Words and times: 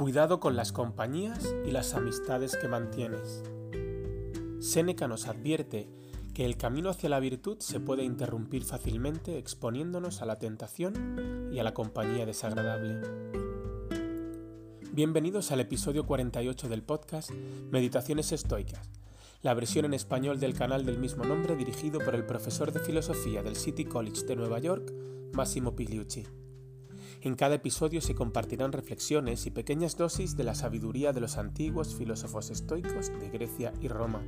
Cuidado 0.00 0.40
con 0.40 0.56
las 0.56 0.72
compañías 0.72 1.54
y 1.66 1.72
las 1.72 1.92
amistades 1.92 2.56
que 2.56 2.68
mantienes. 2.68 3.42
Séneca 4.58 5.06
nos 5.08 5.26
advierte 5.26 5.90
que 6.32 6.46
el 6.46 6.56
camino 6.56 6.88
hacia 6.88 7.10
la 7.10 7.20
virtud 7.20 7.58
se 7.60 7.80
puede 7.80 8.02
interrumpir 8.02 8.64
fácilmente 8.64 9.36
exponiéndonos 9.36 10.22
a 10.22 10.24
la 10.24 10.38
tentación 10.38 11.50
y 11.52 11.58
a 11.58 11.64
la 11.64 11.74
compañía 11.74 12.24
desagradable. 12.24 13.02
Bienvenidos 14.90 15.52
al 15.52 15.60
episodio 15.60 16.06
48 16.06 16.70
del 16.70 16.82
podcast 16.82 17.30
Meditaciones 17.70 18.32
Estoicas, 18.32 18.88
la 19.42 19.52
versión 19.52 19.84
en 19.84 19.92
español 19.92 20.40
del 20.40 20.54
canal 20.54 20.86
del 20.86 20.96
mismo 20.96 21.24
nombre 21.24 21.56
dirigido 21.56 22.00
por 22.00 22.14
el 22.14 22.24
profesor 22.24 22.72
de 22.72 22.80
filosofía 22.80 23.42
del 23.42 23.54
City 23.54 23.84
College 23.84 24.24
de 24.24 24.36
Nueva 24.36 24.60
York, 24.60 24.94
Massimo 25.34 25.76
Pigliucci. 25.76 26.39
En 27.22 27.34
cada 27.34 27.56
episodio 27.56 28.00
se 28.00 28.14
compartirán 28.14 28.72
reflexiones 28.72 29.44
y 29.44 29.50
pequeñas 29.50 29.98
dosis 29.98 30.38
de 30.38 30.44
la 30.44 30.54
sabiduría 30.54 31.12
de 31.12 31.20
los 31.20 31.36
antiguos 31.36 31.94
filósofos 31.94 32.50
estoicos 32.50 33.12
de 33.20 33.28
Grecia 33.28 33.74
y 33.82 33.88
Roma. 33.88 34.22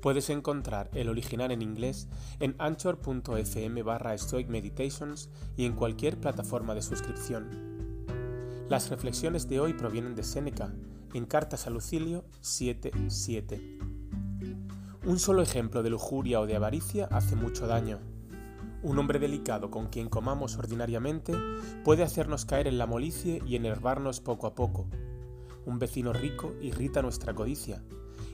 Puedes 0.00 0.30
encontrar 0.30 0.88
el 0.94 1.08
original 1.08 1.50
en 1.50 1.62
inglés 1.62 2.06
en 2.38 2.54
anchor.fm 2.58 3.82
barra 3.82 4.16
Stoic 4.16 4.48
Meditations 4.48 5.28
y 5.56 5.64
en 5.64 5.72
cualquier 5.72 6.20
plataforma 6.20 6.76
de 6.76 6.82
suscripción. 6.82 8.06
Las 8.68 8.88
reflexiones 8.88 9.48
de 9.48 9.58
hoy 9.58 9.72
provienen 9.72 10.14
de 10.14 10.22
Séneca, 10.22 10.72
en 11.14 11.26
Cartas 11.26 11.66
a 11.66 11.70
Lucilio 11.70 12.26
7.7. 12.42 15.00
Un 15.04 15.18
solo 15.18 15.42
ejemplo 15.42 15.82
de 15.82 15.90
lujuria 15.90 16.40
o 16.40 16.46
de 16.46 16.54
avaricia 16.54 17.08
hace 17.10 17.34
mucho 17.34 17.66
daño. 17.66 17.98
Un 18.86 19.00
hombre 19.00 19.18
delicado 19.18 19.68
con 19.68 19.88
quien 19.88 20.08
comamos 20.08 20.56
ordinariamente 20.56 21.32
puede 21.82 22.04
hacernos 22.04 22.44
caer 22.44 22.68
en 22.68 22.78
la 22.78 22.86
molicie 22.86 23.42
y 23.44 23.56
enervarnos 23.56 24.20
poco 24.20 24.46
a 24.46 24.54
poco. 24.54 24.86
Un 25.64 25.80
vecino 25.80 26.12
rico 26.12 26.54
irrita 26.60 27.02
nuestra 27.02 27.34
codicia, 27.34 27.82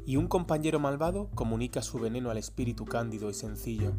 y 0.05 0.17
un 0.17 0.29
compañero 0.29 0.79
malvado 0.79 1.31
comunica 1.35 1.81
su 1.81 1.99
veneno 1.99 2.31
al 2.31 2.37
espíritu 2.37 2.85
cándido 2.85 3.31
y 3.31 3.33
sencillo. 3.33 3.93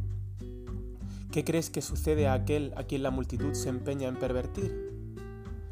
¿Qué 1.32 1.44
crees 1.44 1.72
que 1.72 1.82
sucede 1.82 2.28
a 2.28 2.34
aquel 2.34 2.72
a 2.78 2.84
quien 2.84 3.02
la 3.02 3.10
multitud 3.10 3.56
se 3.56 3.70
empeña 3.70 4.08
en 4.08 4.20
pervertir? 4.20 4.94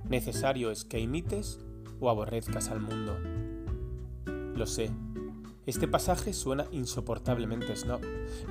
Necesario 0.09 0.71
es 0.71 0.83
que 0.83 0.99
imites 0.99 1.59
o 1.99 2.09
aborrezcas 2.09 2.69
al 2.69 2.81
mundo. 2.81 3.19
Lo 4.55 4.65
sé, 4.65 4.89
este 5.71 5.87
pasaje 5.87 6.33
suena 6.33 6.67
insoportablemente 6.73 7.73
snob, 7.77 8.01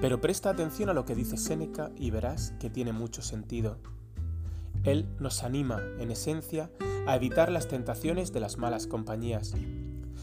pero 0.00 0.22
presta 0.22 0.48
atención 0.48 0.88
a 0.88 0.94
lo 0.94 1.04
que 1.04 1.14
dice 1.14 1.36
Séneca 1.36 1.90
y 1.94 2.10
verás 2.10 2.54
que 2.58 2.70
tiene 2.70 2.94
mucho 2.94 3.20
sentido. 3.20 3.76
Él 4.84 5.06
nos 5.18 5.42
anima, 5.42 5.82
en 5.98 6.10
esencia, 6.10 6.70
a 7.06 7.14
evitar 7.14 7.52
las 7.52 7.68
tentaciones 7.68 8.32
de 8.32 8.40
las 8.40 8.56
malas 8.56 8.86
compañías. 8.86 9.52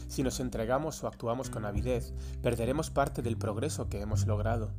Si 0.08 0.24
nos 0.24 0.40
entregamos 0.40 1.04
o 1.04 1.06
actuamos 1.06 1.50
con 1.50 1.64
avidez, 1.64 2.14
perderemos 2.42 2.90
parte 2.90 3.22
del 3.22 3.36
progreso 3.36 3.88
que 3.88 4.00
hemos 4.00 4.26
logrado. 4.26 4.72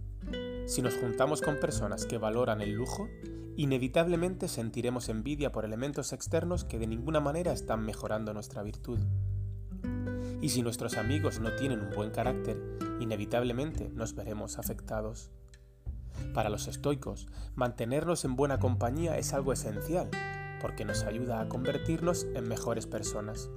Si 0.65 0.81
nos 0.81 0.95
juntamos 0.95 1.41
con 1.41 1.57
personas 1.57 2.05
que 2.05 2.17
valoran 2.17 2.59
el 2.59 2.73
lujo, 2.73 3.07
inevitablemente 3.55 4.49
sentiremos 4.49 5.07
envidia 5.07 5.53
por 5.53 5.63
elementos 5.63 6.11
externos 6.11 6.65
que 6.65 6.79
de 6.79 6.87
ninguna 6.87 7.21
manera 7.21 7.53
están 7.53 7.85
mejorando 7.85 8.33
nuestra 8.33 8.61
virtud. 8.61 8.99
Y 10.41 10.49
si 10.49 10.61
nuestros 10.61 10.97
amigos 10.97 11.39
no 11.39 11.53
tienen 11.55 11.81
un 11.81 11.89
buen 11.91 12.11
carácter, 12.11 12.57
inevitablemente 12.99 13.89
nos 13.89 14.15
veremos 14.15 14.57
afectados. 14.57 15.31
Para 16.33 16.49
los 16.49 16.67
estoicos, 16.67 17.27
mantenernos 17.55 18.23
en 18.25 18.35
buena 18.35 18.59
compañía 18.59 19.17
es 19.17 19.33
algo 19.33 19.51
esencial, 19.51 20.09
porque 20.61 20.85
nos 20.85 21.03
ayuda 21.03 21.41
a 21.41 21.49
convertirnos 21.49 22.25
en 22.35 22.47
mejores 22.47 22.87
personas. 22.87 23.49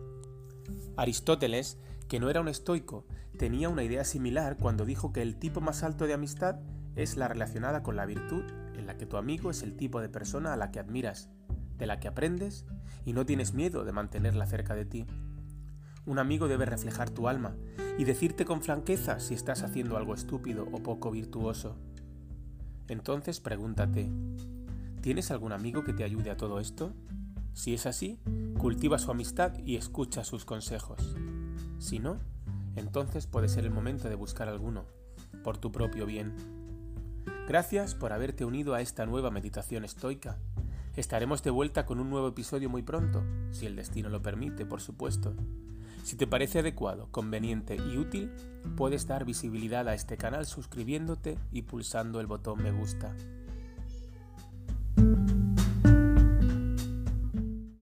Aristóteles, 0.97 1.79
que 2.09 2.21
no 2.21 2.31
era 2.31 2.41
un 2.41 2.49
estoico, 2.49 3.06
tenía 3.39 3.69
una 3.69 3.85
idea 3.85 4.05
similar 4.05 4.56
cuando 4.59 4.85
dijo 4.85 5.12
que 5.12 5.23
el 5.23 5.37
tipo 5.37 5.61
más 5.61 5.83
alto 5.83 6.06
de 6.06 6.15
amistad 6.15 6.56
es 6.97 7.17
la 7.17 7.29
relacionada 7.29 7.83
con 7.83 7.97
la 7.97 8.06
virtud, 8.06 8.45
en 8.77 8.87
la 8.87 8.97
que 8.97 9.06
tu 9.06 9.17
amigo 9.17 9.51
es 9.51 9.62
el 9.62 9.77
tipo 9.77 10.01
de 10.01 10.09
persona 10.09 10.53
a 10.53 10.56
la 10.56 10.71
que 10.71 10.81
admiras, 10.81 11.29
de 11.79 11.87
la 11.87 12.01
que 12.01 12.09
aprendes 12.09 12.67
y 13.05 13.12
no 13.12 13.25
tienes 13.25 13.55
miedo 13.55 13.85
de 13.85 13.93
mantenerla 13.93 14.47
cerca 14.47 14.75
de 14.75 14.85
ti. 14.85 15.06
Un 16.05 16.19
amigo 16.19 16.49
debe 16.49 16.67
reflejar 16.67 17.11
tu 17.11 17.29
alma 17.29 17.55
y 17.97 18.05
decirte 18.05 18.45
con 18.45 18.61
franqueza 18.61 19.21
si 19.21 19.35
estás 19.35 19.63
haciendo 19.63 19.97
algo 19.97 20.15
estúpido 20.15 20.67
o 20.73 20.83
poco 20.83 21.13
virtuoso. 21.13 21.77
Entonces 22.89 23.41
pregúntate, 23.41 24.11
¿tienes 25.01 25.31
algún 25.31 25.53
amigo 25.53 25.85
que 25.85 25.93
te 25.93 26.03
ayude 26.03 26.31
a 26.31 26.37
todo 26.37 26.59
esto? 26.59 26.93
Si 27.53 27.73
es 27.73 27.87
así, 27.87 28.19
cultiva 28.59 28.99
su 28.99 29.12
amistad 29.12 29.57
y 29.65 29.77
escucha 29.77 30.25
sus 30.25 30.45
consejos. 30.45 31.15
Si 31.79 32.01
no, 32.01 32.19
entonces 32.75 33.29
puede 33.29 33.49
ser 33.49 33.65
el 33.65 33.71
momento 33.71 34.09
de 34.09 34.17
buscar 34.17 34.49
alguno, 34.49 34.87
por 35.45 35.59
tu 35.59 35.71
propio 35.71 36.05
bien. 36.05 36.35
Gracias 37.47 37.95
por 37.95 38.12
haberte 38.12 38.45
unido 38.45 38.75
a 38.75 38.81
esta 38.81 39.07
nueva 39.07 39.31
meditación 39.31 39.85
estoica. 39.85 40.39
Estaremos 40.97 41.43
de 41.43 41.51
vuelta 41.51 41.87
con 41.87 42.01
un 42.01 42.11
nuevo 42.11 42.29
episodio 42.29 42.69
muy 42.69 42.83
pronto, 42.83 43.23
si 43.53 43.67
el 43.67 43.77
destino 43.77 44.09
lo 44.09 44.21
permite, 44.21 44.67
por 44.67 44.81
supuesto. 44.81 45.35
Si 46.03 46.17
te 46.17 46.27
parece 46.27 46.59
adecuado, 46.59 47.09
conveniente 47.11 47.77
y 47.77 47.97
útil, 47.97 48.33
puedes 48.77 49.07
dar 49.07 49.25
visibilidad 49.25 49.89
a 49.89 49.95
este 49.95 50.17
canal 50.17 50.47
suscribiéndote 50.47 51.39
y 51.53 51.63
pulsando 51.63 52.21
el 52.21 52.27
botón 52.27 52.63
me 52.63 52.73
gusta. 52.73 53.15